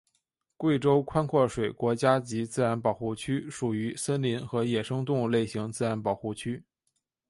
[0.57, 6.63] 贵州宽阔水国家级自然保护区属于森林和野生动物类型自然保护区。